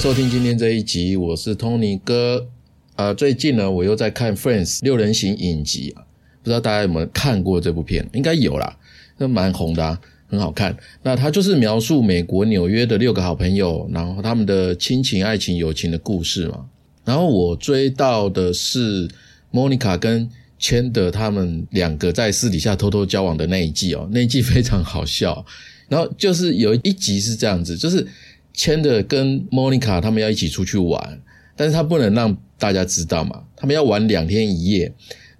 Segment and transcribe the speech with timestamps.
[0.00, 2.48] 收听今天这一集，我是 Tony 哥。
[2.96, 6.00] 啊，最近呢，我又在看《Friends》六人行影集啊，
[6.42, 8.08] 不知道大家有没有看过这部片？
[8.14, 8.78] 应该有啦，
[9.18, 10.74] 那蛮红的，很好看。
[11.02, 16.64] 那它就是描述美国纽约的六个好朋友，然后他们的亲情、爱情、友情的故事嘛。
[17.04, 19.06] 然后我追到的是
[19.52, 20.26] Monica 跟
[20.58, 25.44] Chandler 他们两个在私底下偷偷交往的那一季哦，那一季非常好笑。
[25.90, 28.06] 然后就是有一集是这样子，就是。
[28.52, 31.20] 签的跟 Monica 他们要一起出去玩，
[31.56, 34.92] 但是他不能让大家知道嘛，他们要玩两天一夜。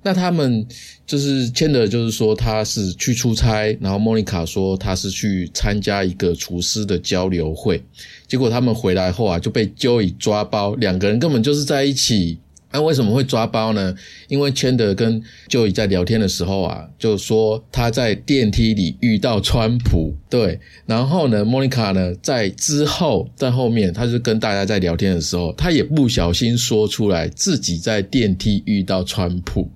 [0.03, 0.67] 那他们
[1.07, 7.83] 就是签的，就是说他是去出差，然后 Monica 说他是去参加一个厨师的交流会，
[8.27, 12.39] 结果他们回来后啊就被 Joey 抓包，两个人根本就是在一起。
[12.73, 13.95] 那为什么会抓包呢？
[14.29, 29.69] 因为千德跟就在聊天的时候啊，就说他在电梯里遇到川普，对，然后呢，莫妮卡呢在之后在后面，他就跟大家在聊天的时候，他也不小心说出来自己在电梯遇到川普，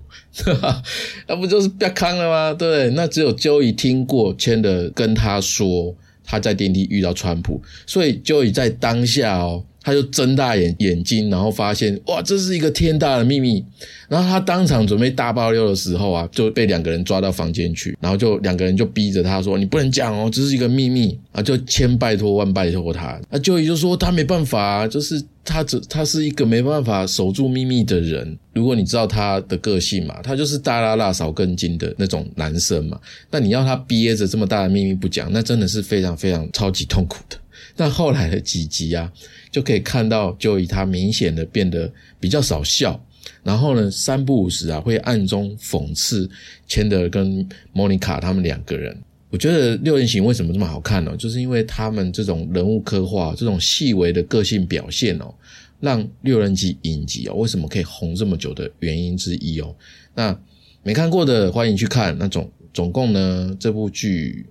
[1.27, 2.53] 那不就是不要康了吗？
[2.53, 9.65] 对，那只有 Joey 听过千德跟他说他在电梯遇到川普，所以 Joey 在当下哦。
[9.85, 13.63] 他就睁大眼眼睛，然后发现哇，这是一个天大的秘密。
[14.09, 23.19] 然后他当场准备大爆料的时候啊，就被两个人抓到房间去，然后就两个人就逼着他说：“你不能讲哦，这是一个秘密啊！”就千拜托万拜托他。
[23.29, 28.35] 那就也就说他没办法，就是他只他是一个没办法守住秘密的人。
[28.53, 32.99] 如果你知道他的个性嘛，他就是大拉拉少根筋的那种男生嘛。
[33.29, 37.37] 那你要他憋着这么大的秘密不讲，那真的是非常非常超级痛苦的。
[37.75, 39.11] 但后来的几集啊，
[39.51, 42.97] 就可以看到，就以他明显的变得比较少笑，
[43.43, 46.29] 然后呢，三不五时啊，会暗中讽刺
[46.67, 48.97] 钱德跟莫妮卡他们两个人。
[49.29, 51.13] 我觉得六人行为什么这么好看呢？
[51.17, 55.33] 就是因为他们这种人物刻画，这种细微的个性表现哦，
[55.81, 59.75] 让六人集影集哦，为什么可以红这么久的原因之一哦。
[60.13, 60.39] 那
[60.81, 62.17] 没看过的欢迎去看。
[62.17, 64.45] 那总总共呢，这部剧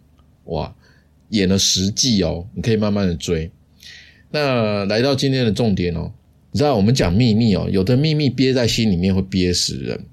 [0.44, 0.74] 哇。
[1.30, 3.50] 演了十季哦，你可以慢慢的追。
[4.30, 6.12] 那来到今天的重点哦，
[6.52, 10.04] 你知道我们讲秘密哦，有的秘密憋在心里面会憋死人，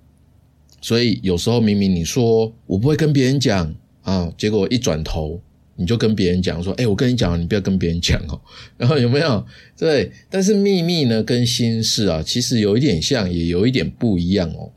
[0.82, 5.42] 所以有时候明明你说我不会跟别人讲啊，结果一转头
[5.76, 8.40] 你就跟别人讲说，哎，我跟你讲，你不要跟别人讲哦。
[8.78, 9.44] 然后有没有？
[9.76, 14.72] 对，但是秘密呢跟心事啊，其实有一点像，也有一点不一样哦。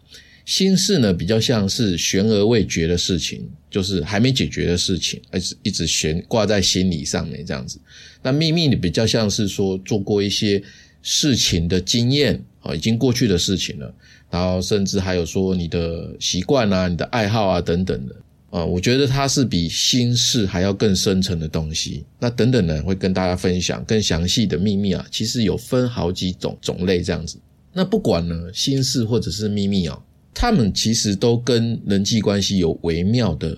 [0.45, 7.79] 心事呢，比较像是悬而未决的事情，就是还没解决的事情，而是一直悬挂在心理上面这样子。
[8.23, 10.63] 那秘密呢，比较像是说做过一些
[11.01, 13.95] 事情的经验啊，已经过去的事情了。
[14.31, 18.15] 然后甚至还有说你的习惯啊、你的爱好啊等等的
[18.51, 22.05] 啊，我觉得它是比心事还要更深层的东西。
[22.19, 27.39] 那等等呢，会跟大家分享更详细的秘密啊，其实有分好几种种类这样子。
[27.73, 29.99] 那不管呢，心事或者是秘密啊。
[30.35, 33.57] 他们其实都跟人际关系有微妙的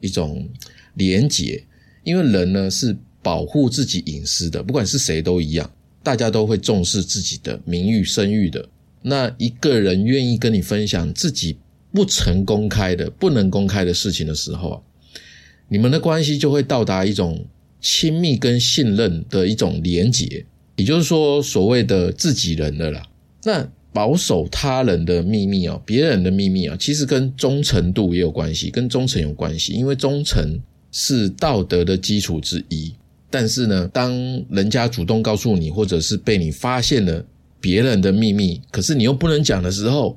[0.00, 0.46] 一种
[0.94, 1.64] 连结，
[2.04, 5.68] 因为人呢是保护自己隐私的，不管是谁都一样，
[6.02, 8.68] 大家都会重视自己的名誉声誉的。
[9.00, 11.56] 那一个人愿意跟你分享自己
[11.92, 14.82] 不曾公开的、不能公开的事情的时候啊，
[15.68, 17.44] 你们的关系就会到达一种
[17.80, 20.44] 亲密跟信任的一种连结，
[20.76, 23.02] 也就是说，所谓的自己人的啦。
[23.44, 30.58] 那保守他人的秘密啊，别人的秘密啊，其实跟忠诚度也有关系，跟忠诚有关系，因为忠诚
[30.90, 32.94] 是道德的基础之一。
[33.30, 34.12] 但是呢，当
[34.50, 37.24] 人家主动告诉你，或者是被你发现了
[37.60, 40.16] 别人的秘密，可是你又不能讲的时候，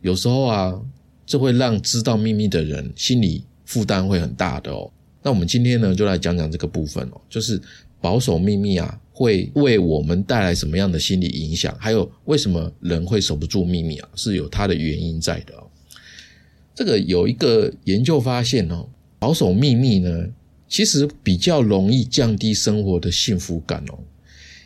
[0.00, 0.80] 有时候啊，
[1.26, 4.90] 这会让知道秘密的人心理负担会很大的哦。
[5.22, 7.60] 那我们今天呢，就来讲讲这个部分哦，就是
[8.02, 8.98] 保守秘密啊。
[9.14, 11.76] 会为我们带来什么样的心理影响？
[11.78, 14.08] 还有为什么人会守不住秘密啊？
[14.16, 15.52] 是有它的原因在的。
[16.74, 18.88] 这个有一个研究发现哦，
[19.18, 20.26] 保守秘密呢，
[20.66, 23.98] 其实比较容易降低生活的幸福感哦。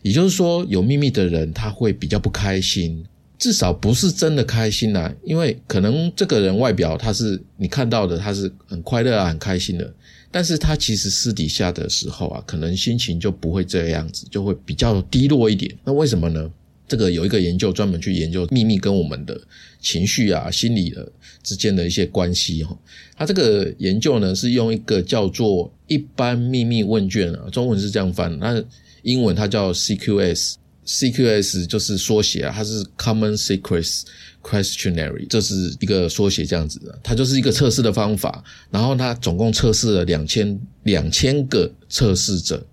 [0.03, 3.05] 也就是说，有秘密的人他会比较不开心，
[3.37, 5.13] 至少不是真的开心呐。
[5.25, 9.93] 因为可能这个人外表他是你看到的，他是很快乐啊，很开心的。
[10.31, 15.75] 但是他其实私底下的时候啊，可能心情就不会这样子，就会比较低落一点。
[15.85, 16.51] 那为什么呢？
[16.89, 19.41] 这个有一个研究专门去研究秘密跟我们的
[19.81, 21.11] 情绪啊、心理的
[21.43, 22.79] 之间的一些关系哈。
[23.17, 28.63] 他这个研究呢是用一个叫做一般秘密问卷啊，中文是这样翻，那
[29.03, 30.55] 英文它叫 CQS。
[30.87, 34.03] CQS 就是缩写啊，它是 Common Secrets
[34.43, 38.45] Questionnaire，这是一个缩写，这样子的，它就是一个测试的方法。
[38.71, 42.65] 然后它总共测试了两千两千个测试者，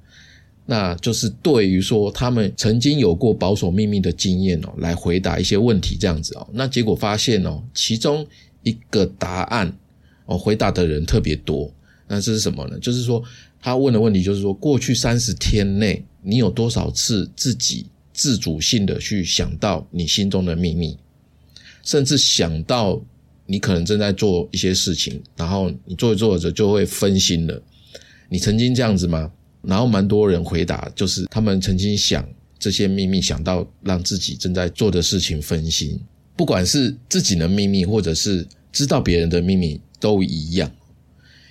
[0.65, 6.47] 那就是对于说他们曾经有过保守秘密的经验哦，来回答一些问题这样子哦。
[6.53, 8.25] 那结果发现哦，其中
[8.61, 9.75] 一个答案
[10.27, 11.73] 哦，回答的人特别多。
[12.07, 12.77] 那这是什么呢？
[12.79, 13.23] 就是说
[13.59, 20.97] 他问的问题就是说，过去三十天内你有多少次自己自主性的去想到你心中的秘密，
[21.83, 23.01] 甚至想到。
[23.45, 27.61] 你可能正在做一些事情，然后你做着做着就会分心了。
[28.29, 29.29] 你曾经这样子吗？
[29.61, 32.25] 然后蛮多人回答，就是他们曾经想
[32.57, 35.99] 这些秘密，想到让自己正在做的事情分心。
[36.37, 40.71] 不管是自己的秘密，或者是知道别人的秘密，都一样。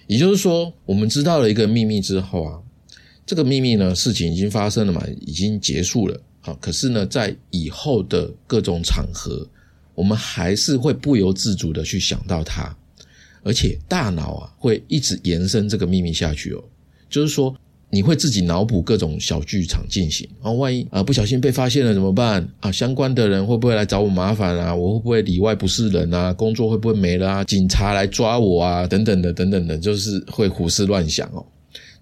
[0.07, 2.59] 也就是说，我们知道了一个秘密之后啊，
[3.27, 6.19] 这个秘密呢，事情已经发生了嘛，已经结束了。
[6.43, 9.49] 好，可是呢，在以后的各种场合。
[9.95, 12.75] 我们还是会不由自主的去想到它，
[13.43, 16.65] 而且大脑啊会一直延伸这个秘密下去哦。
[17.11, 17.55] 就是说，
[17.91, 22.73] 你会自己脑补各种小剧场进行啊，万一啊不小心被发现了怎么办啊？
[22.73, 24.75] 相关的人会不会来找我麻烦啊？
[24.75, 26.33] 我会不会里外不是人啊？
[26.33, 27.45] 工作会不会没了啊？
[27.45, 28.87] 警察来抓我啊？
[28.87, 31.45] 等等的，等等的，就是会胡思乱想哦。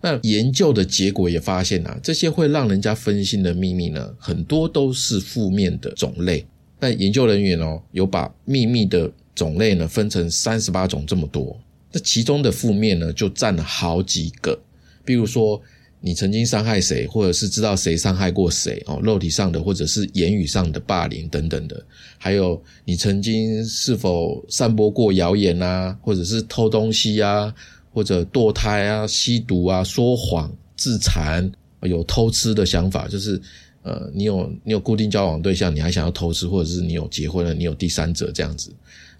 [0.00, 6.46] 那研究的结果也发现啊，这些会让人家分心的秘密呢，很多都是负面的种类。
[6.78, 11.54] 那研究人员哦，有把秘密的种类呢分成三十八种这么多，
[11.92, 14.58] 那其中的负面呢就占了好几个。
[15.04, 15.60] 比如说，
[16.00, 21.84] 你曾经伤害谁，或者是知道谁伤害过谁哦，肉体上的或者是言语上的霸凌等等的，
[22.16, 27.54] 还有你曾经是否散播过谣言啊，或者是偷东西啊，
[27.92, 31.50] 或者堕胎啊、吸毒啊、说谎、自残，
[31.82, 33.40] 有偷吃的想法，就是。
[33.82, 38.70] 呃，你有你有固定交往对象，你还想要偷吃，或者是你有结婚了，你有第三者这样子，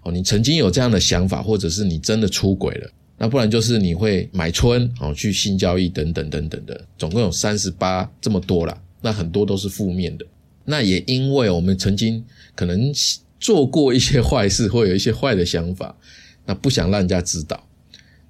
[0.03, 2.87] 哦，你曾经有这样的想法，或者是你真的出轨了，
[3.17, 10.23] 那不然就是你会买春，哦，去性交易等等等等的，总共有三十八这么多啦，那很多都是负面的。
[10.63, 12.93] 那也因为我们曾经可能
[13.39, 15.97] 做过一些坏事，或有一些坏的想法，
[16.45, 17.67] 那不想让人家知道，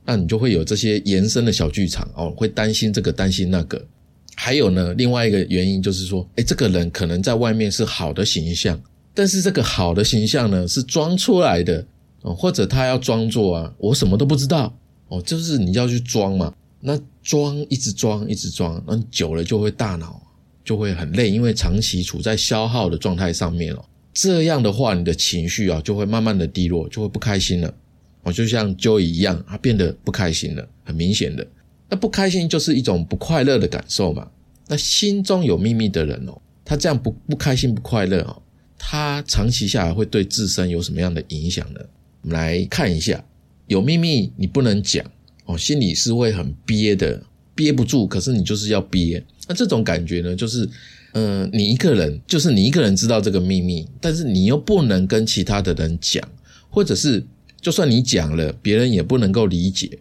[0.06, 3.84] 那你就会有这些延伸的小剧场哦，会担心这个担心那个。
[4.36, 8.82] 还有呢，另外一个原因就是说，哎，这个人可能在外面是好的形象，
[9.14, 11.86] 但是这个好的形象呢是装出来的
[12.22, 14.76] 哦，或者他要装作啊，我什么都不知道
[15.10, 20.20] 哦，就是你要去装嘛，那装一直装一直装，那久了就会大脑
[20.66, 27.72] 就会很累，因为长期处在消耗的状态上面哦，这样的话你的情绪啊就会慢慢的低落，就会不开心了。
[28.24, 31.46] 哦，就像 Joey 一样，他变得不开心了，很明显的。
[31.90, 34.30] 那不开心就是一种不快乐的感受嘛？
[34.68, 38.42] 那心中有秘密的人哦，他这样不不开心不快乐哦，
[38.78, 41.80] 他长期下来会对自身有什么样的影响呢？
[42.22, 43.24] 我们来看一下，
[43.68, 45.06] 有秘密你不能讲
[45.46, 47.22] 哦，心里是会很憋的，
[47.56, 49.22] 憋不住，可是你就是要憋。
[49.48, 50.70] 那这种感觉呢，就是
[51.14, 56.26] 嗯，你一个人，就是你一个人知道这个秘密，但是你又不能跟其他的人讲，
[56.70, 57.26] 或者是
[57.62, 60.00] 就算你讲了，别人也不能够理解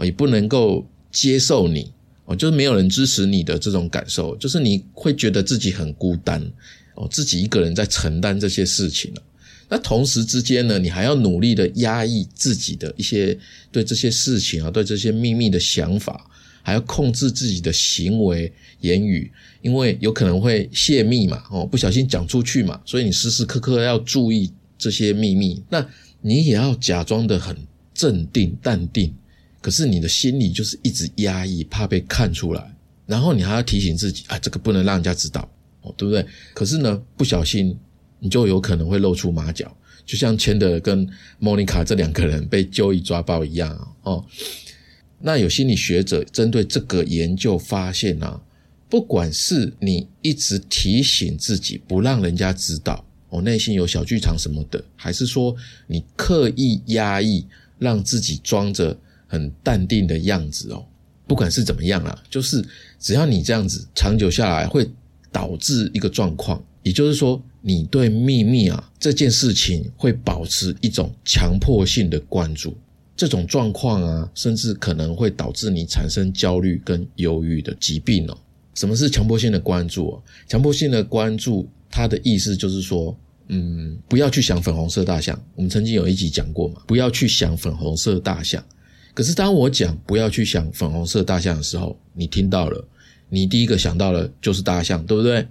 [0.00, 0.86] 也不能够。
[1.10, 1.90] 接受你
[2.26, 6.38] 哦，就是没有人支持你的这种感受，就是你会觉得自己很孤单
[6.96, 9.10] 哦，自己一个人在承担这些事情
[9.70, 13.36] 那同时之间呢，你还要努力的压抑自己的一些
[13.72, 16.28] 对这些事情啊，对这些秘密的想法，
[16.62, 25.62] 还要控制自己的行为言语，因为有可能会泄密嘛哦，不小心讲出去嘛，所以你时时刻刻要注意这些秘密。
[25.70, 25.84] 那
[26.20, 27.56] 你也要假装的很
[27.94, 29.14] 镇定淡定。
[29.60, 32.74] 可是你的心里就是一直压抑，怕被看出来，
[33.06, 35.50] 然后你还要提醒自己啊，这个不能让人家知道，
[35.82, 36.24] 哦，对不对？
[36.54, 37.76] 可是呢，不小心
[38.20, 41.06] 你就有可能会露出马脚，就像钱德跟
[41.40, 44.24] 莫妮卡这两个人被揪一抓包一样哦。
[45.20, 48.40] 那有心理学者针对这个研究发现啊，
[48.88, 55.54] 不管是你一直提醒自己不让人家知道，我内心有小剧场什么的，还是说
[55.86, 57.46] 你刻意压抑，
[57.78, 58.96] 让自己装着。
[59.30, 60.82] 很淡定的样子哦，
[61.26, 62.66] 不管是怎么样啊，就是
[62.98, 64.90] 只要你这样子长久下来，会
[65.30, 72.74] 导致一个状况，也就是说，你对秘密啊这件事情会保持一种强迫性的关注，
[73.14, 78.38] 这种状况啊，甚至可能会导致你产生焦虑跟忧郁的疾病哦。
[78.76, 80.18] 什么是强迫性的关注？
[80.46, 83.16] 强迫性的关注，它的意思就是说，
[83.48, 85.40] 嗯，不要去想粉红色大象。
[85.54, 88.62] 我们曾经有一集讲过嘛，不要去想粉红色大象。
[89.14, 92.86] 可是当我讲不要去想粉红色大象的时候，你听到了，
[93.28, 95.46] 你第一个想到的就是大象，对不对？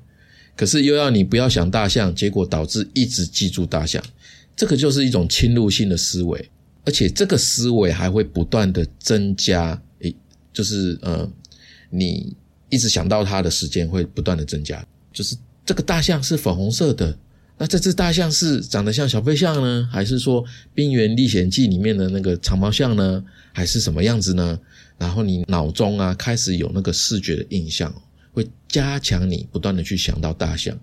[0.56, 4.04] 可是又要你不要想大象，结果导致一直记住大象，
[4.56, 6.50] 这个就是一种侵入性的思维，
[6.86, 10.16] 而且这个思维还会不断的增加，诶，
[10.54, 11.30] 就是呃，
[11.90, 12.36] 你
[12.70, 14.86] 一直想到它的时间会不断的增加。
[15.12, 15.36] 就是
[15.68, 17.18] 这个大象是粉红色的，
[17.58, 20.42] 那这只大象是长得像小飞象呢，还是说
[20.74, 23.22] 《冰原历险记》里面的那个长毛象呢，
[23.52, 24.58] 还是什么样子呢？
[24.98, 27.94] 然后你脑中啊开始有那个视觉的印象，
[28.32, 30.80] 会加强你不断的去想到大象。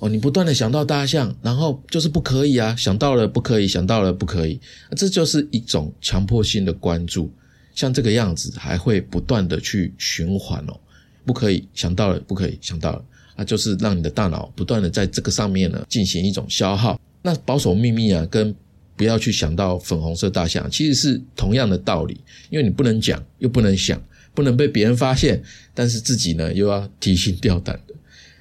[0.00, 4.60] 哦，你不断的想到大象，然后就是不可以啊，想到了不可以，想到了不可以，
[4.94, 7.32] 这就是一种强迫性的关注，
[7.74, 10.78] 像这个样子还会不断的去循环哦，
[11.24, 13.04] 不可以想到了，不可以想到了，
[13.38, 17.00] 啊，就是让你的大脑不断的在这个上面呢进行一种消耗。
[17.22, 18.52] 那保守秘密啊，跟
[18.96, 24.02] 不要去想到粉红色大象，其实是同样的道理，因为你不能讲，又不能想，
[24.34, 25.40] 不能被别人发现，
[25.72, 27.94] 但是自己呢又要提心吊胆的。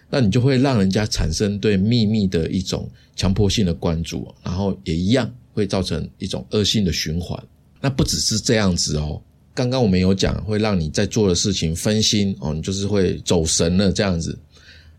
[0.10, 7.40] 那你就会让人家产生对秘密的一种强迫性的关注，然后也一样会造成一种恶性的循环。
[7.80, 9.22] 那不只是这样子哦，
[9.54, 14.38] 刚刚我们有讲会让你在做的事情分心哦，你就是会走神了这样子。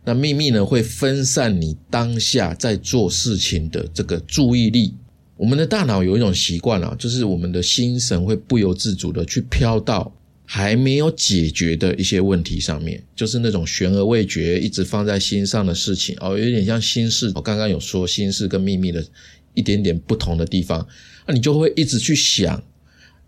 [0.09, 4.95] 那秘密呢会分散你当下在做事情的这个注意力。
[5.37, 10.11] 我们的大脑有一种习惯啊，就是我们的心神会不由自主的去飘到。
[10.51, 17.31] 还没有解决的一些问题上面，就是那种悬而未决、一直放在心上的事情哦，有点像心事。
[17.35, 19.05] 我刚刚有说心事跟秘密的
[19.53, 20.89] 一点点不同的地方，
[21.27, 22.63] 那你就会一直去想，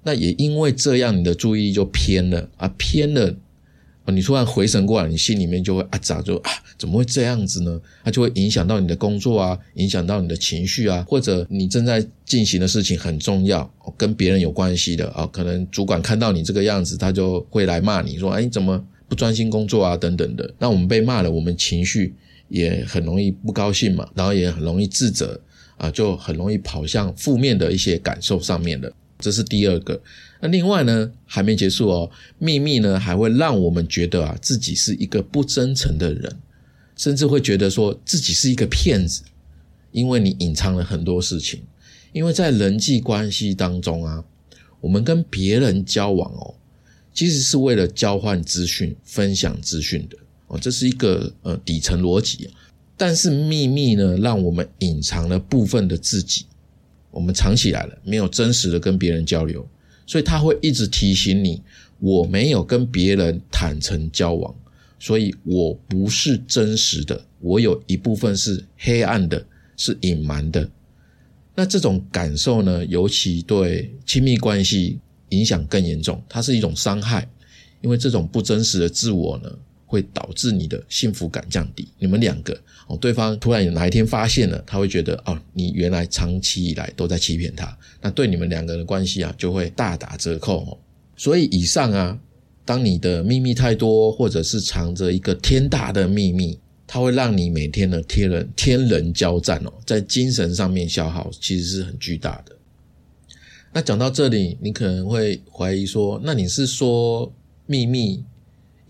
[0.03, 3.37] 那也因为这样，你的注意力就偏了啊，偏了。
[4.07, 7.81] 你突然回神过来，你心里面就会啊咋就啊怎么会这样子呢？
[8.03, 19.97] 它就会影响到你的工作啊，影响到你的情绪啊，或者你正在进行的事情很重要，跟别人有关系的啊，可能主管看到你这个样子，他就会来骂你说，哎，你怎么不专心工作啊？
[19.97, 20.53] 等等的。
[20.59, 22.15] 那我们被骂了，我们情绪
[22.49, 25.41] 也很容易不高兴嘛，然后也很容易自责
[25.77, 28.93] 啊，就很容易跑向负面的一些感受上面的。
[29.21, 30.01] 这是第二个。
[30.41, 32.11] 那另外呢，还没结束哦。
[32.39, 36.37] 秘密呢，还会让我们觉得啊，自己是一个不真诚的人，
[36.97, 39.23] 甚至会觉得说自己是一个骗子，
[39.93, 41.63] 因为你隐藏了很多事情。
[42.13, 44.25] 因为在人际关系当中啊，
[44.81, 46.55] 我们跟别人交往哦，
[47.13, 50.17] 其实是为了交换资讯、分享资讯的
[50.49, 52.51] 哦，这是一个呃底层逻辑。
[52.97, 56.47] 但是秘密呢，让我们隐藏了部分的自己，
[57.11, 59.67] 我们藏起来了，没有真实的跟别人交流。
[60.11, 61.63] 所以他会一直提醒你，
[62.01, 64.53] 我没有跟别人坦诚交往，
[64.99, 70.69] 所以我不是真实的，我有一部分是黑暗的，是隐瞒的。
[71.55, 74.99] 那这种感受呢，尤其对亲密关系
[75.29, 77.31] 影响更严重，它是一种伤害，
[77.81, 79.59] 因为这种不真实的自我呢。
[79.91, 81.89] 会导致你的幸福感降低。
[81.99, 82.57] 你们两个
[82.87, 90.79] 哦，对方突然有哪一天发现了，他会觉得哦，你原来长期以来都在欺骗他，那对你们两个人的关系啊，就会大打折扣哦。
[91.17, 92.17] 所以以上啊，
[92.65, 96.57] 当你的秘密太多，或者是藏着一个天大的秘密，
[96.87, 102.57] 它会让你每天的天人天人交战哦，在精神上面消耗其实是很巨大的。
[103.73, 107.33] 那讲到这里，你可能会怀疑说，那你是说
[107.67, 108.25] 秘密？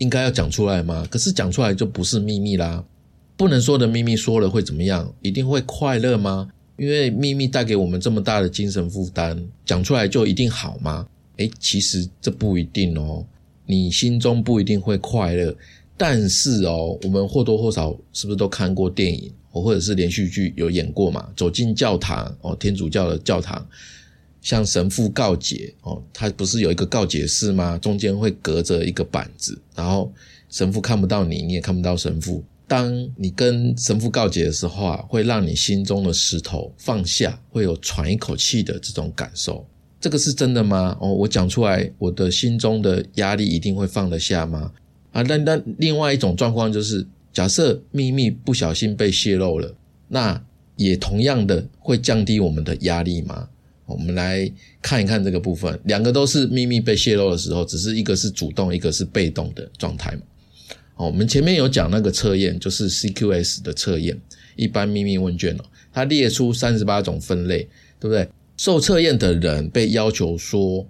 [0.01, 1.07] 应该要讲出来吗？
[1.11, 2.83] 可是讲出来就不是秘密啦，
[3.37, 5.11] 不能说的秘密说了会怎么样？
[5.21, 6.51] 一定会快乐吗？
[6.79, 11.07] 因为秘密带给我们这么大的精神负担，讲出来就一定好吗？
[11.37, 13.25] 诶，其实这不一定哦。
[13.67, 15.55] 你心中不一定会快乐，
[15.97, 21.29] 但是哦，我们或多或少是不是都看过电影，或者是连续剧有演过嘛？
[21.37, 23.65] 走进教堂哦，天主教的教堂。
[24.41, 27.79] 向神父告解哦，他不是有一个告解室吗？
[27.79, 30.13] 中间会隔着一个板子，然后
[30.49, 32.43] 神父看不到你，你也看不到神父。
[32.67, 39.67] 当你跟神父告解的时候啊，会让你心中的石头放下，会有喘一口气的这种感受。
[40.01, 40.97] 这个是真的吗？
[41.01, 44.73] 哦，我讲出来，我的心中的压力一定会放得下吗？
[45.13, 49.75] 啊，那那另外一种状况就是，假设秘密不小心被泄露了，
[50.07, 50.41] 那
[50.77, 53.49] 也同样的会降低我们的压力吗？
[53.91, 60.23] 我们来看一看这个部分，两个都是秘密被泄露的时候，只是一个是主动，一个是被动的状态嘛。
[60.97, 64.19] 哦，我们前面有讲那个测验，就是 CQS 的测验，
[64.55, 67.69] 一般秘密问卷哦，它列出三十八种分类，
[67.99, 68.29] 对不对？
[68.57, 70.87] 受测验的人被要求说，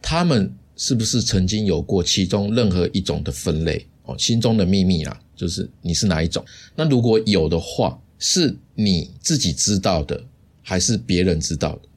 [0.00, 3.84] 他们是不是曾经有过其中任何一种的分类？
[4.04, 6.44] 哦，心中的秘密啊，就是你是哪一种？
[6.74, 10.22] 那如果有的话，是你自己知道的，
[10.62, 11.88] 还是别人知道的？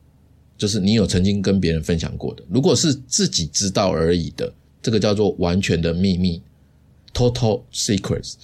[0.63, 4.49] 就是你有曾经跟别人分享过的，如果是自己知道而已的，
[4.81, 6.41] 这个叫做完全的秘密
[7.13, 8.35] （total secrets）。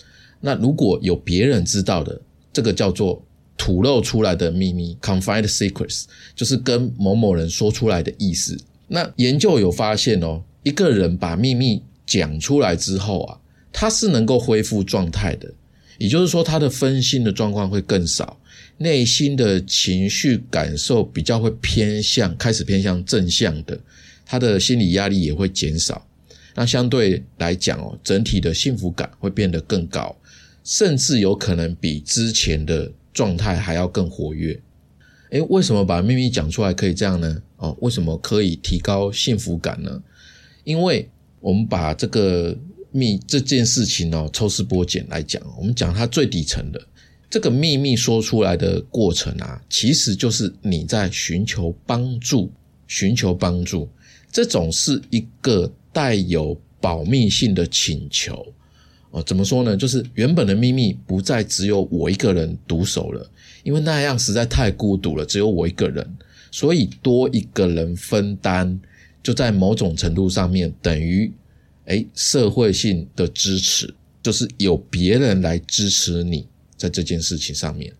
[0.42, 2.20] 那如果有别人知道的，
[2.52, 3.24] 这个叫做
[3.56, 6.04] 吐露出来的秘密 （confided secrets），
[6.36, 8.60] 就是跟某某人说出来的意思。
[8.90, 13.40] 那研究有发现哦，一个人把秘密讲出来之后啊，
[13.72, 15.50] 他是能够恢复状态的，
[15.98, 18.38] 也就是说，他的分心的状况会更少，
[18.80, 23.80] 内心的情绪感受比较会偏向，开始偏向正向的，
[24.26, 26.08] 他的心理压力也会减少。
[26.56, 30.16] 那相对来讲哦，整体的幸福感会变得更高，
[30.64, 34.60] 甚至有可能比之前的状态还要更活跃。
[35.32, 37.42] 诶，为什么把秘密讲出来可以这样呢？
[37.58, 40.02] 哦，为什么可以提高幸福感呢？
[40.64, 41.10] 因为
[41.40, 42.58] 我们把这个
[42.92, 46.82] 秘这件事情哦抽丝剥茧来讲，我们讲它最底层的
[47.30, 52.52] 这个秘密说出来的过程啊，其实就是你在寻求帮助，
[52.88, 53.88] 寻求帮助，
[54.32, 58.46] 这种是一个带有保密性的请求
[59.12, 59.22] 哦。
[59.22, 59.78] 怎么说呢？
[59.78, 63.30] 就是原本的秘密不再只有我一个人独守了。
[63.64, 66.18] 因为那样实在太孤独了，只有我一个人，
[66.50, 68.80] 所以多一个人分担，
[69.22, 71.32] 就在某种程度上面等于，
[71.86, 73.94] 哎，社会性的支持，
[74.24, 76.48] 就是有别人来支持你
[76.80, 77.94] 在这件事情上面。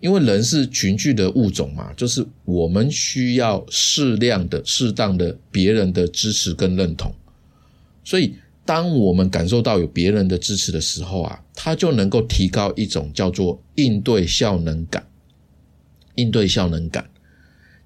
[0.00, 7.14] 因为人是群居的物种嘛，就是我们需要适量的、适当的别人的支持跟认同，
[8.02, 8.34] 所以
[8.64, 15.06] 当我们感受到有别人的支持的时候啊，它就能够提高一种叫做应对效能感。
[16.16, 17.08] 应对效能感，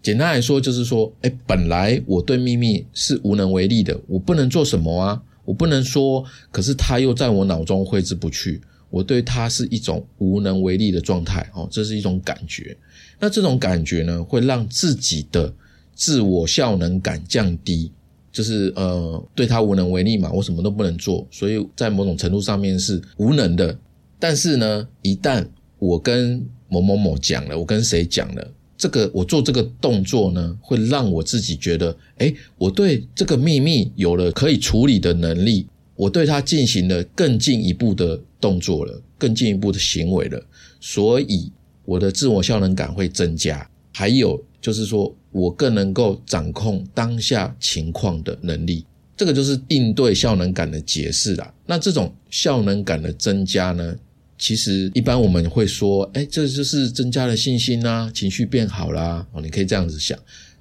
[0.02, 8.60] 简单来说就是说，哎，本来我对秘密是无能为力的，我不能做什么啊，我不能说，可是他又在我脑中挥之不去，
[8.96, 12.74] 我对他是一种无能为力的状态，哦，这是一种感觉。
[13.20, 15.52] 那这种感觉呢，会让自己的
[15.94, 17.92] 自我效能感降低，
[18.32, 23.78] 就是呃，对他无能为力嘛，我什么都不能做，所以在某种程度上面是无能的。
[24.18, 25.46] 但是呢，一旦
[25.78, 28.50] 我跟某某某讲了，我跟谁讲了？
[28.78, 40.40] 这个我做这个动作呢，会让我自己觉得，哎，我对这个秘密有了可以处理的能力，我对它进行了更进一步的动作了，更进一步的行为了，
[40.78, 41.50] 所以
[41.84, 43.68] 我的自我效能感会增加。
[43.92, 48.84] 还有就是说我更能够掌控当下情况的能力，
[49.16, 51.54] 这个就是应对效能感的解释啦。
[51.64, 53.96] 那这种效能感的增加呢？
[54.38, 59.26] 其实一般我们会说，哎，这就是增加了信心啦，情绪变好啦。
[59.32, 60.18] 哦，你可以这样子想。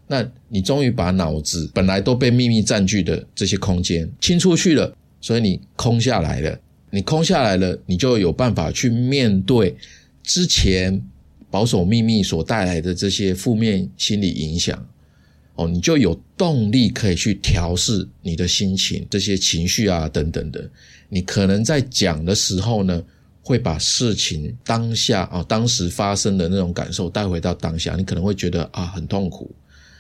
[0.08, 6.60] 那你终于把脑子本来都被秘密占据的这些空间清出去了，所以你空下来了。
[6.92, 9.76] 你空下来了，你就有办法去面对
[10.22, 11.02] 之前
[11.50, 14.78] 保守秘密所带来的这些负面心理影响。
[15.56, 20.70] 哦，你就有动力可以去调试你的心情、这些情绪啊等等的。
[21.10, 23.04] 你可能在讲的时候呢。
[23.48, 29.54] 会把事情当下啊，当时发生的那种感受带回到当下，你可能会觉得啊很痛苦，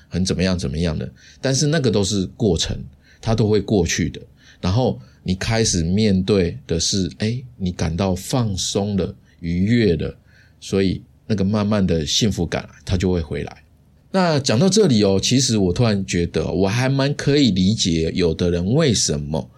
[0.10, 1.08] 很怎么样怎么样的，
[1.40, 2.76] 但是那个都是过程，
[3.22, 4.20] 它都会过去的。
[4.60, 10.16] 然后你开始面对的是，哎，你感到放松的、愉悦的，
[10.62, 13.64] 所以那个慢慢的幸福感它就会回来。
[14.12, 19.50] 那讲到这里哦，其实我突然觉得我还蛮可以理解有的人为什么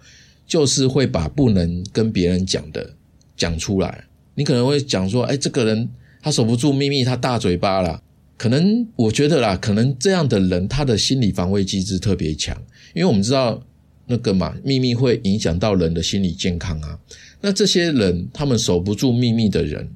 [0.46, 2.94] 就是会把不能跟别人讲的。
[3.36, 4.04] 讲出来，
[4.34, 5.88] 你可能会讲说：“哎，这个人
[6.20, 8.02] 他守不住秘密，他大嘴巴了。”
[8.36, 12.60] 可能我觉得啦，可能这样的人他的心理防卫机制特别强，
[12.96, 13.64] 因为我们知道
[14.08, 16.98] 那个嘛，秘密会影响到人的心理健康啊。
[17.40, 19.88] 那这些人他们守不住秘密的人，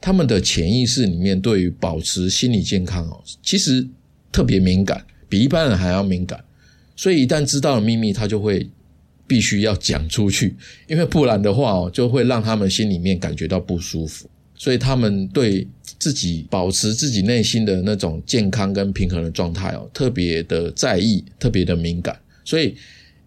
[0.00, 3.86] 他们的潜意识里面对于保持心理健康哦，其实
[4.32, 6.42] 特别敏感，比一般人还要敏感。
[6.96, 8.66] 所以一旦知道了秘密，他就会。
[9.28, 10.54] 必须要讲出去，
[10.86, 15.66] 因为不然的话哦，就会让他们心里面感觉到不舒服，所以他们对
[15.98, 22.16] 自己保持自己内心的那种健康跟平衡的状态哦，特别的在意，特别的敏感。
[22.44, 22.76] 所以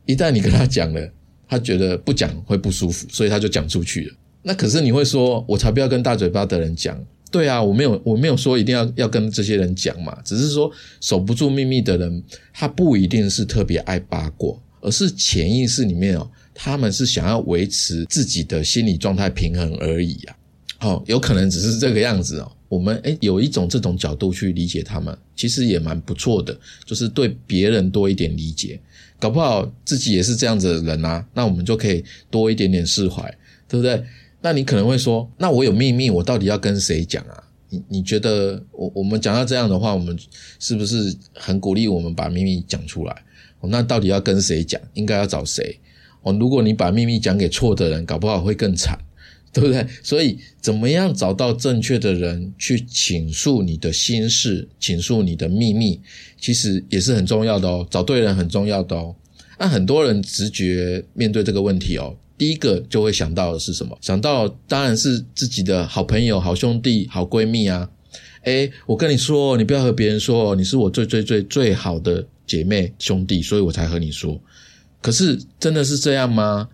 [0.10, 1.08] 一旦你跟他讲了，
[1.48, 4.16] 他觉得不讲会不舒服，所以他就讲出去了。
[4.42, 7.00] 那可是你会说，我才不要跟大嘴巴的人讲。
[7.30, 14.58] 对啊，我没有，我没有说一定要要跟这些人讲嘛，只是说守不住秘密的人，他不一定是特别爱八卦。
[14.82, 20.36] 而是潜意识里面哦，他们是想要维持自己的心理状态平衡而已啊。
[20.80, 22.52] 哦，有可能只是这个样子哦。
[22.70, 28.80] 我们诶有一种这种角度去理解他们，其实也蛮不错的，就是对别人多一点理解，
[29.20, 31.26] 搞不好自己也是这样子的人啊。
[31.34, 32.02] 那我们就可以
[32.32, 33.24] 多一点点释怀，
[33.68, 34.02] 对不对？
[34.42, 37.44] 那你可能会说，那我有秘密，我到底要跟谁讲啊？
[37.72, 40.18] 你你觉得我我们讲到这样的话，我们
[40.60, 43.24] 是不是很鼓励我们把秘密讲出来？
[43.64, 44.80] 那到底要跟谁讲？
[44.94, 45.78] 应该要找谁？
[46.22, 48.98] 哦，如果你把秘密讲给错的人，搞不好会更惨，
[49.52, 49.86] 对不对？
[50.04, 56.00] 所以，怎么样找到正确的人去倾诉你的心事、倾诉你的秘密，
[56.40, 57.86] 其实也是很重要的哦。
[57.90, 59.16] 找对人很重要的哦。
[59.58, 63.98] 那很多人直觉面对这个问题哦，第一个就会想到的是什么？
[64.02, 67.90] 想到当然是自己的好朋友、好兄弟、好闺蜜啊。
[68.44, 74.40] 哎，我跟你说，你不要和别人说，你是我最最最最好的姐妹兄弟，所以我才和你说。
[75.02, 76.70] 可是真的是这样吗？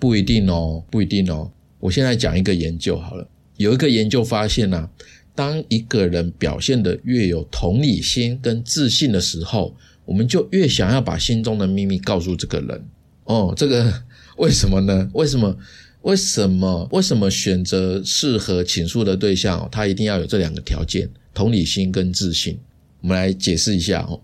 [0.00, 1.50] 不一定哦，不一定哦。
[1.84, 4.88] 我现在讲一个研究好了，有一个研究发现呢，
[5.34, 12.82] 当一个人表现的越有同理心跟自信的时候，我们就越想要把心中的秘密告诉这个人。
[13.24, 14.02] 哦，这个
[14.38, 15.10] 为什么呢？
[15.12, 15.54] 为什么？
[16.00, 16.88] 为什么？
[16.90, 19.68] 为什么选择适合倾诉的对象？
[19.70, 22.58] 他一定要有这两个条件：同理心跟自信。
[23.02, 24.18] 我们来解释一下哦。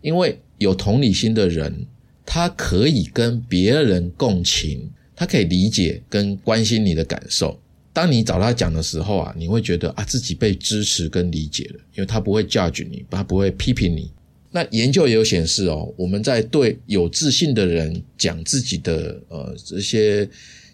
[0.00, 1.86] 因为有同理心的人，
[2.24, 4.88] 他可以跟别人共情，
[5.20, 7.60] 他可以理解跟关心你的感受。
[7.92, 14.10] 当你找他讲的时候啊，你会觉得啊自己被支持跟理解了，因为他不会 judge 你，他不会批评你。
[14.50, 20.26] 那研究也有显示哦，我们在对有自信的人讲自己的呃这些。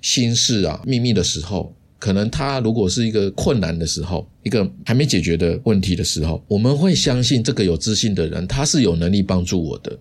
[0.03, 9.99] 心事啊，秘密的时候，可能他如果是一个困难的时候，一个还没解决的问题的时候，我们会相信这个有自信的人，他是有能力帮助我的。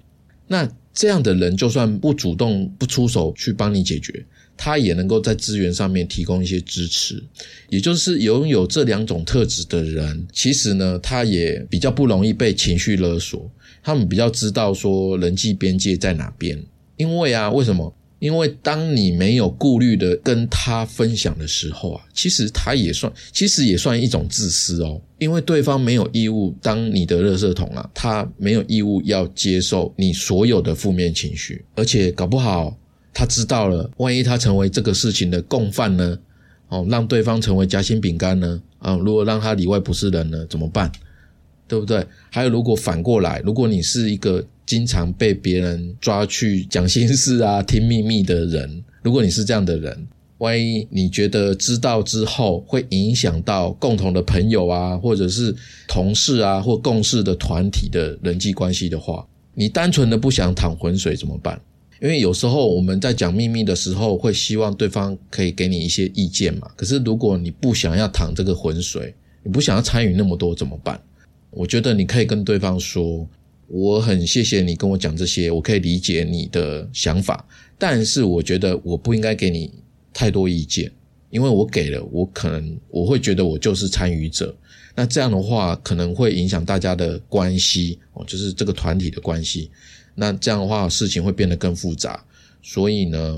[0.47, 7.21] 那这样的人，就算不主动不出手去帮你解决，他也能够在资源上面提供一些支持。
[7.69, 13.51] 也就是拥有这两种特质的人，其实呢，他也比较不容易被情绪勒索，
[13.83, 16.57] 他们比较知道说人际边界在哪边。
[16.95, 17.93] 因为啊，为什么？
[18.25, 24.99] 因为当你没有顾虑的跟他分享的时候啊，其实他也算，其实也算一种自私哦。
[25.19, 32.75] 因为对方没有义务当你的垃圾桶啊，他没有义务要接受你所有的负面情绪，而且搞不好
[33.13, 36.17] 他知道了，万一他成为这个事情的共犯呢？
[36.69, 38.59] 哦，让对方成为夹心饼干呢？
[38.79, 40.91] 啊，如果让他里外不是人呢，怎么办？
[41.67, 42.03] 对不对？
[42.31, 50.07] 还有，如果反过来，如果你是一个经常被别人抓去讲心事啊、听秘密的人，如果你是这样的人，
[50.39, 55.55] 万一你觉得知道之后会影响到共同的朋友啊，或者是
[55.87, 61.61] 同事啊，或共事的团体的人际关系的话，你单纯的不想淌浑水怎么办？
[62.01, 66.69] 因为有时候我们在讲秘密的时候，会希望对方可以给你一些意见嘛。
[66.75, 70.99] 可是如果你不想要淌这个浑水，你不想要参与那么多怎么办？
[71.51, 73.25] 我觉得你可以跟对方说，
[73.67, 77.45] 我很谢谢你跟我讲这些，我可以理解你的想法，
[77.77, 79.71] 但是我觉得我不应该给你
[80.13, 80.91] 太多意见，
[81.29, 84.55] 因为我给了，我可能我会觉得我就是参与者，
[84.95, 89.71] 那这样的话可能会影响大家的关系哦，就是这个团体的关系，
[90.13, 92.23] 那这样的话事情会变得更复杂，
[92.61, 93.35] 所以呢，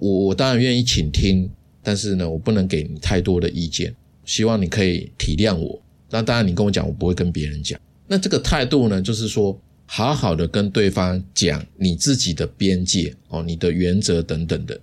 [0.00, 1.48] 我我当然愿意倾听，
[1.82, 5.80] 但是呢，我不能给你太多的意见，希望你可以体谅我。
[6.10, 7.78] 那当然，你跟我讲，我不会跟别人讲。
[8.08, 14.80] 那这个态度呢，就是说，好好的跟对方讲你自己的边界哦，你的原则等等的。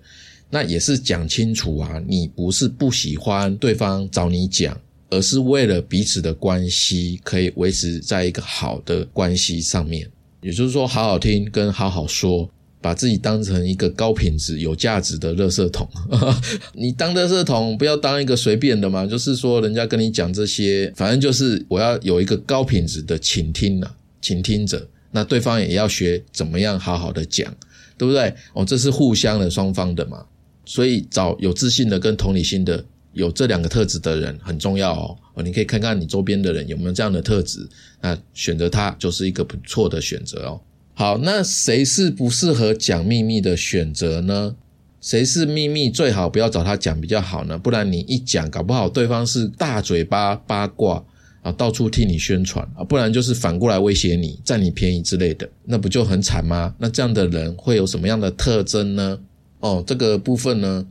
[0.48, 10.08] 那也是讲清楚啊，你不是不喜欢对方找你讲，而是为了彼此的关系可以维持在一个好的关系上面。
[10.42, 12.48] 也就是说，好好听跟好好说。
[12.86, 15.88] 把自己当成一个高品质、有价值的垃圾桶，
[16.72, 19.04] 你当垃圾桶不要当一个随便的嘛。
[19.04, 23.90] 就是说，人家跟你讲这些，反正就是我要有一个高品质的倾听呐，
[24.22, 24.88] 倾听者。
[25.10, 27.52] 那对方也要学怎么样好好的讲，
[27.98, 28.32] 对不对？
[28.52, 30.24] 哦，这是互相的、双方的嘛。
[30.64, 35.18] 所以找有自信的跟同理心的，有这两个特质的人很重要哦。
[35.34, 37.68] 哦，你可以看看你周边的人有没有这样的特质，
[38.00, 40.60] 那选择他就是一个不错的选择哦。
[40.98, 44.56] 好，那谁是不适合讲秘密的选择呢？
[45.02, 47.58] 谁是秘密最好不要找他讲比较好呢？
[47.58, 51.04] 不然你一讲，搞不好对方是大嘴巴八卦
[51.42, 56.74] 啊，到处替你宣传啊，不然就是反过来威胁你，占你便宜之类的，那不就很惨吗？
[56.78, 59.18] 那这样的人会有什么样的特征呢？
[59.60, 60.86] 哦，这个部分呢，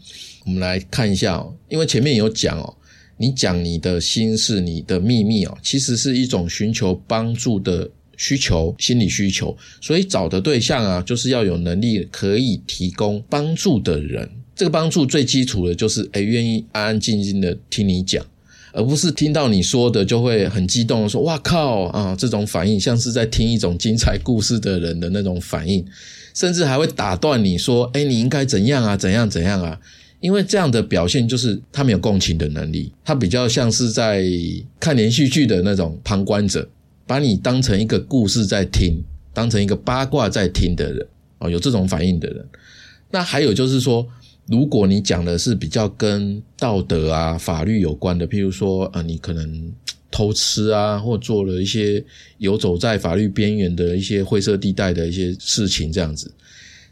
[0.45, 2.71] 我们来看一下哦，因为前面有讲哦，
[3.17, 7.89] 你讲你的心事、你的秘密哦，其实是一种寻求帮助的。
[8.17, 14.29] 需求心理需求，所以找的对象啊，就是要有能力可以提供帮助的人。
[14.55, 18.25] 这个帮助最基础的就是，哎，愿意安安静静的听你讲，
[18.71, 25.85] 而不是听到你说的就会很激动说“哇靠啊”这种反应，像是在听一种精彩故事的人的那种反应，
[26.33, 29.77] 甚至还会打断你说“哎，你应该怎样啊，怎样怎样啊”，
[30.21, 34.23] 因为这样的表现就是他没有共情的能力，他比较像是在
[34.79, 36.65] 看连续剧的那种旁观者。
[37.07, 41.07] 把你当成一个故事在听，当成一个八卦在听的人
[41.39, 42.45] 哦，有这种反应的人。
[43.11, 44.05] 那还有就是说，
[44.47, 49.71] 如果你讲的是比较跟道德啊、法律有关的，譬如说啊，你可能
[50.09, 52.03] 偷吃啊，或做了一些
[52.39, 56.31] 游走在法律边缘的一些灰色地带的一些事情，这样子，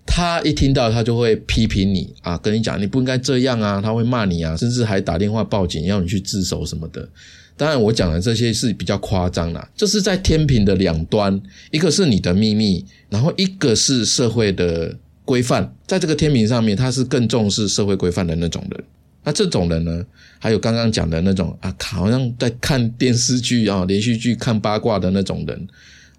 [0.05, 7.07] 他一听到他就会批评你啊，跟你讲你不应该这样啊，他会骂你啊，甚至还打电话报警要你去自首什么的。
[7.55, 11.39] 当然，我讲的这些是比较夸张啦，这是在天平的两端，
[11.71, 18.83] 一个是你的秘密，然后一个是社会的规范，在这个天平上面，他是更重视社会规范的那种人。
[19.23, 20.05] 那这种人呢，
[20.39, 25.67] 还有刚刚讲的那种啊，好像在看电视剧啊、连续剧看八卦的那种人，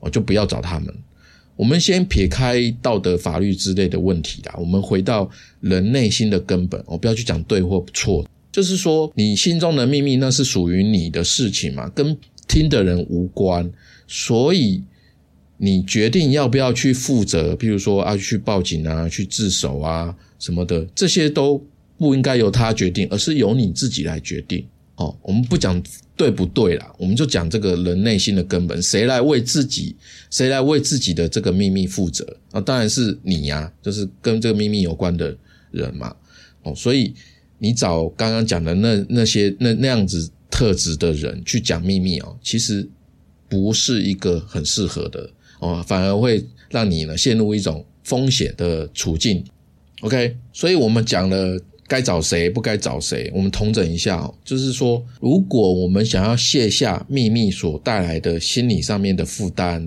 [0.01, 0.95] 我就不要找他们。
[1.57, 5.29] 我们先撇开道德、法律之类的问题啦，我们回到
[5.61, 6.83] 人内心的根本。
[6.87, 13.69] 我不要去讲对或错，就是说你心中的秘密那是属于你的事情嘛，跟听的人无关。
[14.07, 14.81] 所以
[15.57, 21.61] 你决定要不要去负责，譬如说啊去报警啊、去自首啊什么的，这些都
[21.99, 24.65] 不应该由他决定，而是由你自己来决定。
[24.95, 25.83] 哦，我们不讲
[26.17, 29.97] 对不对啦，我们就讲这个人内心的根本，谁来为自己，
[30.31, 32.61] 谁来为自己的这个秘密负责啊？
[32.61, 35.37] 当然是你呀，就是跟这个秘密有关的
[35.73, 36.15] 人嘛。
[36.63, 37.13] 哦，所以
[37.59, 42.89] 你找刚刚讲的那那些那那样子特质的人去讲秘密哦，其实
[43.49, 49.45] 不是一个很适合的哦，反而会让你呢陷入一种风险的处境。
[50.01, 51.59] OK，所以我们讲了。
[51.87, 54.35] 该找谁，不该找谁，我们统整一下哦。
[54.43, 59.87] 就是说，如果我们想要卸下秘密所带来的心理上面的负担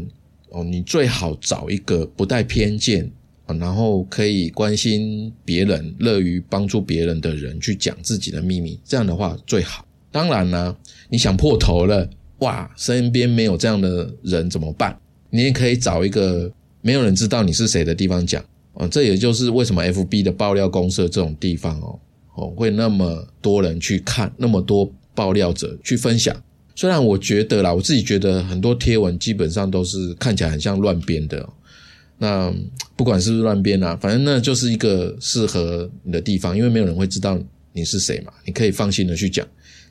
[0.51, 3.11] 哦，你最好找一个不带偏见
[3.59, 8.79] 然后可以关心别人、乐于帮助别人的人去讲自己的秘密。
[8.83, 9.85] 这样的话最好。
[10.11, 10.75] 当然呢，
[11.09, 14.97] 你想破头了，哇，身边没有这样的人怎么办？
[15.29, 18.43] 你也可以找一个没有人知道你是谁的地方讲。
[18.73, 21.99] 啊，这也就是为什么 F B 的爆料公社这种地方哦，
[22.35, 26.35] 哦会那么多人去看，那么多爆料者去分享。
[26.75, 31.47] 虽然我觉得啦，我自己觉得很多贴文基本上都是看起来很像乱编的。
[32.17, 32.53] 那
[32.95, 37.39] 不管是不是乱编啊，反正那就是一个适合你的地方，因为没有人会知道
[37.73, 39.47] 你是谁嘛，你可以放心的去讲。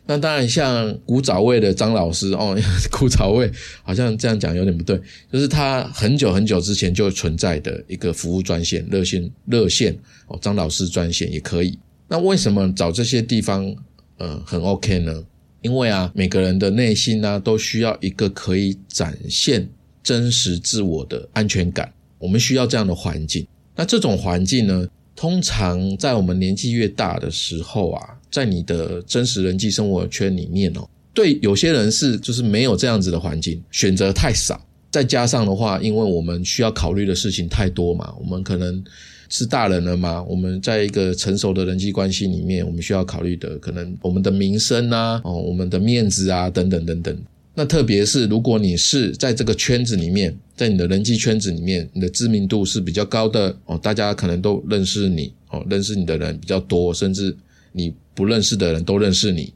[0.08, 2.56] 那当然，像古早味的张老师哦，
[2.92, 3.50] 古早味
[3.82, 5.00] 好像这样讲有点不对，
[5.32, 9.96] 就是他很久很久之前就存在的一个服务专线热线热线
[10.28, 11.76] 哦，张老师专线也可以。
[12.06, 13.74] 那为什么找这些地方
[14.18, 15.24] 呃很 OK 呢？
[15.60, 19.68] 因为啊，每个人的内心呢都需要一个可以展现
[20.04, 23.46] 真实自我的安全感，我们需要这样的环境。
[23.74, 28.12] 那这种环境呢，通常在我们年纪越大的时候啊。
[28.28, 38.84] 在你的真实人际生活圈里面哦，对有些人是就是没有这样子的环境，选择太少，再加上的话，因为我们需要考虑的事情太多嘛，我们可能
[39.30, 47.16] 是大人了嘛，我们在一个成熟的人际关系里面，我们需要考虑的可能我们的名声啊，哦，我们的面子啊，等等等等。
[47.56, 57.36] 那特别是如果你是在这个圈子里面，在你的人际圈子里面，你的知名度是比较高的哦，大家可能都认识你哦，认识你的人比较多，甚至。
[57.78, 59.52] 你不认识的人都认识你，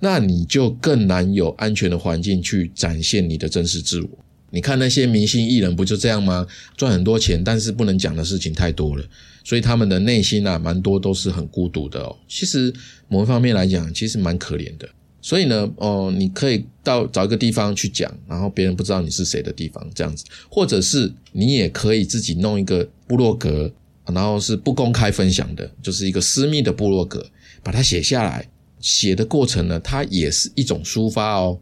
[0.00, 4.08] 那你就更难有安全的环境去展现你的真实自我。
[4.50, 6.44] 你看那些明星艺人不就这样吗？
[6.76, 9.04] 赚很多钱，但是不能讲的事情太多了，
[9.44, 12.16] 所以他们的内心啊，蛮多都是很孤独的哦。
[12.26, 12.74] 其实
[13.06, 14.88] 某一方面来讲，其实蛮可怜的。
[15.22, 23.72] 所以呢，哦，你可以到找一个地方去讲，然后别人不知道你是谁的地方，这样子，或者是你也可以自己弄一个部落格，
[24.06, 27.24] 然后是不公开分享的，就是一个私密的部落格。
[27.62, 28.48] 把它写下来，
[28.80, 31.60] 写的过程呢，它也是一种抒发哦。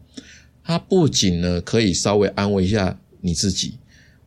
[0.63, 3.75] 它不仅呢可以稍微安慰一下你自己，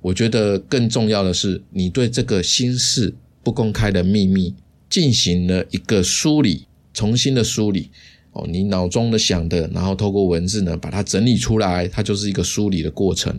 [0.01, 4.55] 我觉得更重要的是，你对这个心事不公开的秘密
[4.89, 7.91] 进行了一个梳理，重新的梳理
[8.35, 8.47] 哦。
[8.49, 13.37] 你脑中的想的，然后透过文字呢把它整理出来，它就是一个梳理的过程。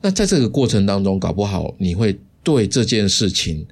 [0.00, 3.64] 那在这个过程当中，搞不好你会对这件事情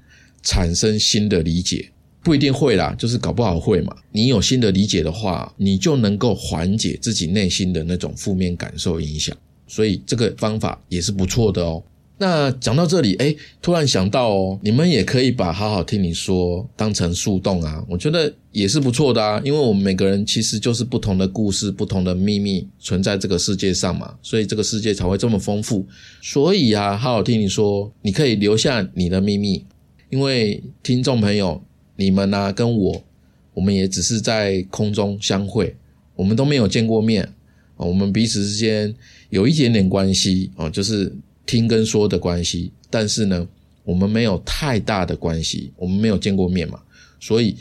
[0.43, 1.91] 产生新的理解。
[2.23, 3.97] 不一定会啦，就是搞不好会嘛。
[4.13, 9.35] 你有新的理解的话，你就能够缓解自己内心的那种负面感受影响。
[9.67, 11.83] 所以这个方法也是不错的哦。
[12.21, 19.41] 那讲到这里，哎，突然想到哦，你们也可以把好好听你说当成树洞啊，我觉得也是不错的啊。
[19.43, 25.87] 因为我们每个人其实就是不同的故事、不同的秘密存在这个世界上嘛，所以这个世界才会这么丰富。
[26.21, 29.65] 所以啊，好好听你说，你可以留下你的秘密，
[30.11, 31.61] 因为听众朋友。
[31.97, 32.51] 你们呢？
[32.51, 33.05] 跟我，
[33.53, 35.77] 我们也只是在空中相会，
[36.17, 37.29] 我们都没有见过面。
[37.77, 38.95] 我们彼此之间
[39.29, 41.15] 有一点点关系啊，就是
[41.51, 42.71] 听跟说的关系。
[42.89, 43.49] 但是呢，
[43.83, 46.79] 我们没有太大的关系，我们没有见过面嘛。
[47.19, 47.57] 所以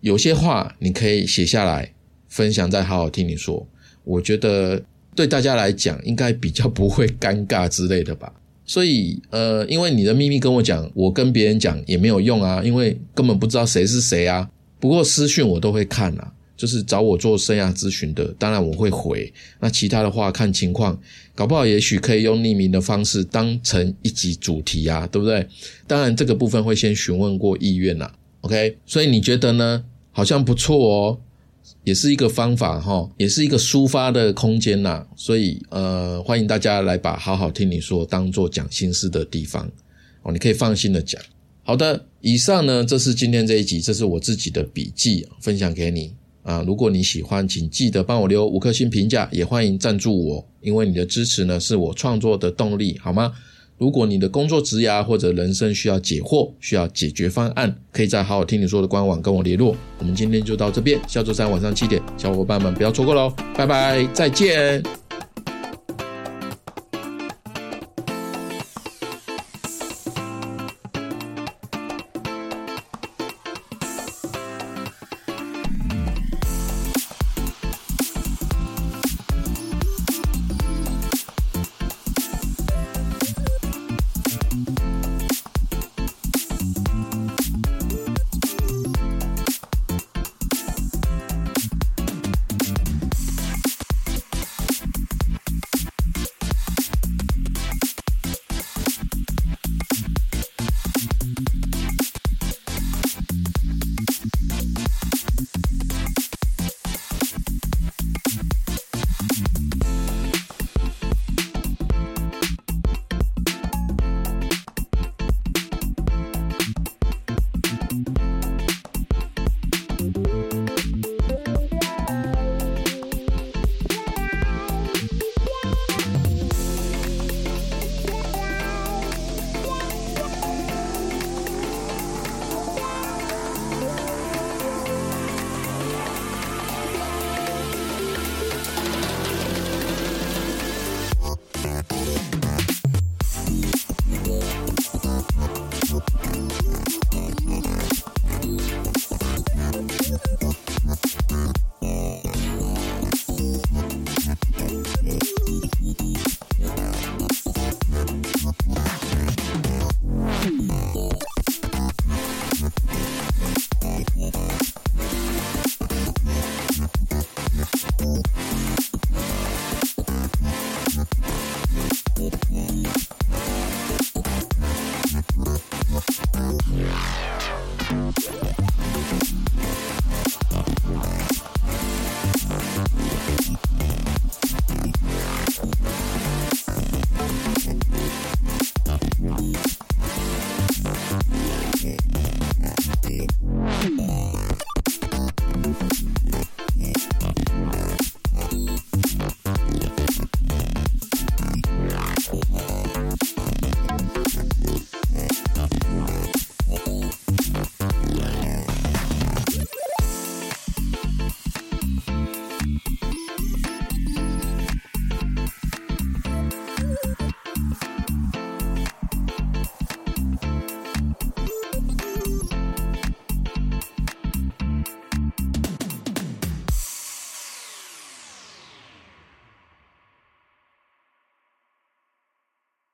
[0.00, 1.90] 有些话你可以写下来
[2.28, 3.66] 分享，再好好听你说。
[4.04, 4.82] 我觉得
[5.14, 8.30] 对大家来讲，应该比较不会尴尬之类的吧。
[8.66, 14.48] 所以呃，因为你的秘密跟我讲，我跟别人讲也没有用啊，因为根本不知道谁是谁啊。
[14.78, 19.32] 不过私讯我都会看啊，就是找我做生涯咨询的，当然我会回。
[19.60, 21.00] 那其他的话看情况，
[21.34, 25.46] 搞不好也许可以用匿名的方式当成一集主题啊，对不对？
[25.86, 28.14] 当然这个部分会先询问过意愿啦。
[28.42, 29.82] OK，所以你觉得呢？
[30.12, 31.18] 好像不错哦，
[31.82, 35.06] 也是一个方法哈，也是一个抒发的空间呐。
[35.16, 39.66] 所以呃，欢迎大家来把好好听你说当做讲心事的地方
[40.22, 41.18] 哦，你可以放心的讲。
[41.62, 46.62] 好的，以上呢，这是今天这一集，这是我自己的笔记，分享给你啊。
[46.66, 53.32] 如果你喜欢，请记得帮我留五颗星评价，也欢迎赞助我，因为你的支持呢，是我创作的动力，好吗？
[53.78, 59.74] 如果你的工作职涯或者人生需要解惑，需要解决方案，可以在好好听你说的官网跟我联络。
[59.98, 65.09] 我们今天就到这边，下周三晚上七点，小伙伴们不要错过喽，拜拜，再见。